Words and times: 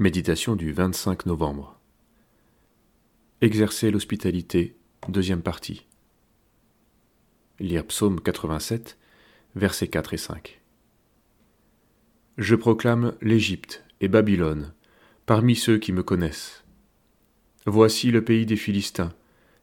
Méditation 0.00 0.56
du 0.56 0.72
25 0.72 1.26
novembre. 1.26 1.78
Exercer 3.42 3.90
l'hospitalité, 3.90 4.74
deuxième 5.08 5.42
partie. 5.42 5.86
Lire 7.58 7.84
Psaume 7.84 8.18
87, 8.18 8.96
versets 9.56 9.88
4 9.88 10.14
et 10.14 10.16
5. 10.16 10.60
Je 12.38 12.54
proclame 12.54 13.14
l'Égypte 13.20 13.84
et 14.00 14.08
Babylone 14.08 14.72
parmi 15.26 15.54
ceux 15.54 15.76
qui 15.76 15.92
me 15.92 16.02
connaissent. 16.02 16.64
Voici 17.66 18.10
le 18.10 18.24
pays 18.24 18.46
des 18.46 18.56
Philistins, 18.56 19.12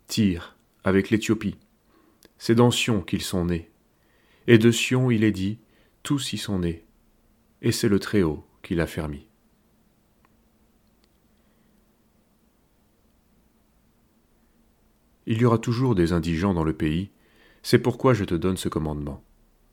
Tyr, 0.05 0.55
avec 0.83 1.09
l'Éthiopie. 1.09 1.57
C'est 2.37 2.53
dans 2.53 2.69
Sion 2.69 3.01
qu'ils 3.01 3.23
sont 3.23 3.45
nés. 3.45 3.71
Et 4.45 4.59
de 4.59 4.69
Sion 4.69 5.09
il 5.09 5.23
est 5.23 5.31
dit, 5.31 5.57
tous 6.03 6.31
y 6.33 6.37
sont 6.37 6.59
nés. 6.59 6.85
Et 7.63 7.71
c'est 7.71 7.89
le 7.89 7.97
Très-Haut 7.97 8.45
qui 8.61 8.75
l'a 8.75 8.85
fermi. 8.85 9.26
Il 15.29 15.41
y 15.41 15.45
aura 15.45 15.57
toujours 15.57 15.93
des 15.93 16.13
indigents 16.13 16.53
dans 16.53 16.63
le 16.63 16.71
pays, 16.71 17.09
c'est 17.61 17.79
pourquoi 17.79 18.13
je 18.13 18.23
te 18.23 18.33
donne 18.33 18.55
ce 18.55 18.69
commandement. 18.69 19.21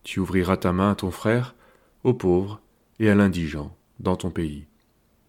Tu 0.02 0.18
ouvriras 0.18 0.56
ta 0.56 0.72
main 0.72 0.90
à 0.90 0.94
ton 0.96 1.12
frère, 1.12 1.54
au 2.02 2.12
pauvre 2.12 2.60
et 2.98 3.08
à 3.08 3.14
l'indigent, 3.14 3.76
dans 4.00 4.16
ton 4.16 4.30
pays. 4.30 4.66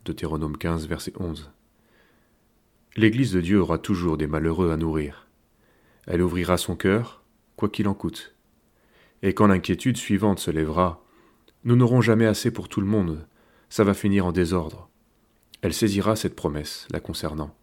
Deutéronome 0.04 0.58
15, 0.58 0.88
verset 0.88 1.14
11. 1.20 1.52
L'Église 2.96 3.34
de 3.34 3.40
Dieu 3.40 3.62
aura 3.62 3.78
toujours 3.78 4.18
des 4.18 4.26
malheureux 4.26 4.72
à 4.72 4.78
nourrir. 4.78 5.28
Elle 6.08 6.24
ouvrira 6.24 6.58
son 6.58 6.76
cœur, 6.76 7.22
quoi 7.56 7.70
qu'il 7.70 7.88
en 7.88 7.94
coûte. 7.94 8.34
Et 9.22 9.36
quand 9.36 9.46
l'inquiétude 9.46 9.98
suivante 9.98 10.40
se 10.40 10.50
lèvera, 10.50 11.06
nous 11.66 11.76
n'aurons 11.76 12.02
jamais 12.02 12.26
assez 12.26 12.50
pour 12.50 12.68
tout 12.68 12.82
le 12.82 12.88
monde, 12.88 13.28
ça 13.70 13.84
va 13.84 13.94
finir 13.94 14.26
en 14.26 14.32
désordre. 14.32 14.90
Elle 15.62 15.74
saisira 15.74 16.16
cette 16.16 16.36
promesse 16.36 16.88
la 16.90 17.00
concernant. 17.00 17.56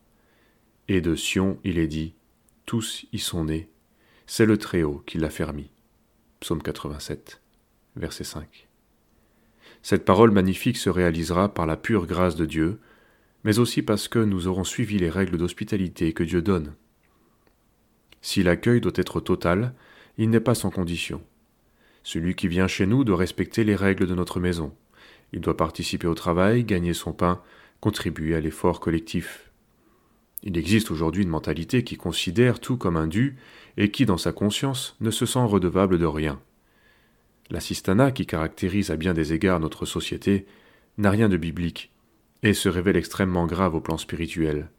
Et 0.86 1.00
de 1.00 1.16
Sion 1.16 1.58
il 1.64 1.78
est 1.78 1.88
dit, 1.88 2.14
tous 2.72 3.04
y 3.12 3.18
sont 3.18 3.44
nés, 3.44 3.68
c'est 4.26 4.46
le 4.46 4.56
Très-Haut 4.56 5.02
qui 5.04 5.18
l'a 5.18 5.28
fermi. 5.28 5.68
Psaume 6.40 6.62
87, 6.62 7.42
verset 7.96 8.24
5. 8.24 8.66
Cette 9.82 10.06
parole 10.06 10.30
magnifique 10.30 10.78
se 10.78 10.88
réalisera 10.88 11.52
par 11.52 11.66
la 11.66 11.76
pure 11.76 12.06
grâce 12.06 12.34
de 12.34 12.46
Dieu, 12.46 12.80
mais 13.44 13.58
aussi 13.58 13.82
parce 13.82 14.08
que 14.08 14.20
nous 14.20 14.46
aurons 14.46 14.64
suivi 14.64 14.96
les 14.96 15.10
règles 15.10 15.36
d'hospitalité 15.36 16.14
que 16.14 16.22
Dieu 16.22 16.40
donne. 16.40 16.72
Si 18.22 18.42
l'accueil 18.42 18.80
doit 18.80 18.92
être 18.94 19.20
total, 19.20 19.74
il 20.16 20.30
n'est 20.30 20.40
pas 20.40 20.54
sans 20.54 20.70
condition. 20.70 21.22
Celui 22.02 22.34
qui 22.34 22.48
vient 22.48 22.68
chez 22.68 22.86
nous 22.86 23.04
doit 23.04 23.18
respecter 23.18 23.64
les 23.64 23.76
règles 23.76 24.06
de 24.06 24.14
notre 24.14 24.40
maison. 24.40 24.74
Il 25.34 25.42
doit 25.42 25.58
participer 25.58 26.06
au 26.06 26.14
travail, 26.14 26.64
gagner 26.64 26.94
son 26.94 27.12
pain, 27.12 27.42
contribuer 27.82 28.34
à 28.34 28.40
l'effort 28.40 28.80
collectif. 28.80 29.51
Il 30.42 30.58
existe 30.58 30.90
aujourd'hui 30.90 31.22
une 31.22 31.28
mentalité 31.28 31.84
qui 31.84 31.96
considère 31.96 32.58
tout 32.58 32.76
comme 32.76 32.96
un 32.96 33.06
dû 33.06 33.36
et 33.76 33.90
qui, 33.90 34.06
dans 34.06 34.18
sa 34.18 34.32
conscience, 34.32 34.96
ne 35.00 35.10
se 35.10 35.24
sent 35.24 35.44
redevable 35.44 35.98
de 35.98 36.06
rien. 36.06 36.40
L'assistanat, 37.50 38.12
qui 38.12 38.26
caractérise 38.26 38.90
à 38.90 38.96
bien 38.96 39.14
des 39.14 39.32
égards 39.32 39.60
notre 39.60 39.86
société, 39.86 40.46
n'a 40.98 41.10
rien 41.10 41.28
de 41.28 41.36
biblique 41.36 41.92
et 42.42 42.54
se 42.54 42.68
révèle 42.68 42.96
extrêmement 42.96 43.46
grave 43.46 43.74
au 43.74 43.80
plan 43.80 43.98
spirituel. 43.98 44.70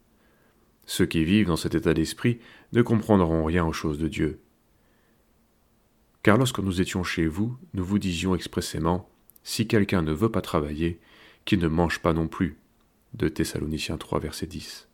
Ceux 0.86 1.06
qui 1.06 1.24
vivent 1.24 1.46
dans 1.46 1.56
cet 1.56 1.74
état 1.74 1.94
d'esprit 1.94 2.40
ne 2.72 2.82
comprendront 2.82 3.44
rien 3.44 3.64
aux 3.64 3.72
choses 3.72 3.98
de 3.98 4.08
Dieu. 4.08 4.40
Car 6.22 6.36
lorsque 6.36 6.58
nous 6.58 6.80
étions 6.80 7.04
chez 7.04 7.26
vous, 7.26 7.56
nous 7.72 7.84
vous 7.84 7.98
disions 7.98 8.34
expressément 8.34 9.08
Si 9.44 9.66
quelqu'un 9.66 10.02
ne 10.02 10.12
veut 10.12 10.30
pas 10.30 10.42
travailler, 10.42 11.00
qu'il 11.44 11.58
ne 11.58 11.68
mange 11.68 12.00
pas 12.00 12.12
non 12.12 12.28
plus. 12.28 12.58
De 13.14 13.28
Thessaloniciens 13.28 13.96
3, 13.98 14.18
verset 14.20 14.46
10. 14.46 14.88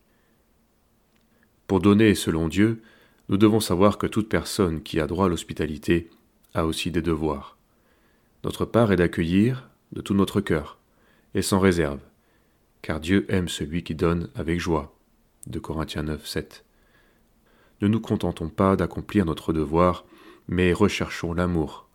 Pour 1.70 1.78
donner 1.78 2.16
selon 2.16 2.48
Dieu, 2.48 2.82
nous 3.28 3.36
devons 3.36 3.60
savoir 3.60 3.96
que 3.96 4.08
toute 4.08 4.28
personne 4.28 4.82
qui 4.82 4.98
a 4.98 5.06
droit 5.06 5.26
à 5.26 5.28
l'hospitalité 5.28 6.10
a 6.52 6.66
aussi 6.66 6.90
des 6.90 7.00
devoirs. 7.00 7.56
Notre 8.42 8.64
part 8.64 8.90
est 8.90 8.96
d'accueillir 8.96 9.70
de 9.92 10.00
tout 10.00 10.14
notre 10.14 10.40
cœur, 10.40 10.78
et 11.36 11.42
sans 11.42 11.60
réserve, 11.60 12.00
car 12.82 12.98
Dieu 12.98 13.24
aime 13.28 13.48
celui 13.48 13.84
qui 13.84 13.94
donne 13.94 14.30
avec 14.34 14.58
joie. 14.58 14.98
De 15.46 15.60
Corinthiens 15.60 16.02
9, 16.02 16.26
7. 16.26 16.64
Ne 17.82 17.86
nous 17.86 18.00
contentons 18.00 18.48
pas 18.48 18.74
d'accomplir 18.74 19.24
notre 19.24 19.52
devoir, 19.52 20.04
mais 20.48 20.72
recherchons 20.72 21.34
l'amour. 21.34 21.88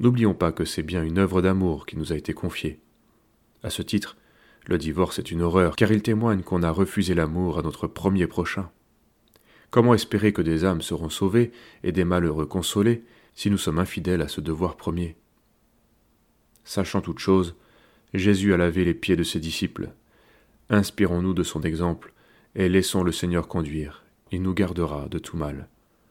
N'oublions 0.00 0.34
pas 0.34 0.50
que 0.50 0.64
c'est 0.64 0.82
bien 0.82 1.04
une 1.04 1.18
œuvre 1.18 1.42
d'amour 1.42 1.86
qui 1.86 1.96
nous 1.96 2.12
a 2.12 2.16
été 2.16 2.32
confiée. 2.32 2.80
À 3.62 3.70
ce 3.70 3.82
titre, 3.82 4.16
le 4.66 4.78
divorce 4.78 5.20
est 5.20 5.30
une 5.30 5.42
horreur, 5.42 5.76
car 5.76 5.92
il 5.92 6.02
témoigne 6.02 6.42
qu'on 6.42 6.64
a 6.64 6.72
refusé 6.72 7.14
l'amour 7.14 7.60
à 7.60 7.62
notre 7.62 7.86
premier 7.86 8.26
prochain. 8.26 8.68
Comment 9.70 9.94
espérer 9.94 10.32
que 10.32 10.42
des 10.42 10.64
âmes 10.64 10.82
seront 10.82 11.08
sauvées 11.08 11.52
et 11.82 11.92
des 11.92 12.04
malheureux 12.04 12.46
consolés 12.46 13.04
si 13.34 13.50
nous 13.50 13.58
sommes 13.58 13.78
infidèles 13.78 14.22
à 14.22 14.28
ce 14.28 14.40
devoir 14.40 14.76
premier? 14.76 15.16
Sachant 16.64 17.00
toute 17.00 17.18
chose, 17.18 17.54
Jésus 18.14 18.54
a 18.54 18.56
lavé 18.56 18.84
les 18.84 18.94
pieds 18.94 19.16
de 19.16 19.22
ses 19.22 19.40
disciples. 19.40 19.90
Inspirons-nous 20.70 21.34
de 21.34 21.42
son 21.42 21.62
exemple 21.62 22.12
et 22.54 22.68
laissons 22.68 23.02
le 23.02 23.12
Seigneur 23.12 23.48
conduire, 23.48 24.04
il 24.32 24.42
nous 24.42 24.54
gardera 24.54 25.08
de 25.08 25.18
tout 25.18 25.36
mal. 25.36 25.68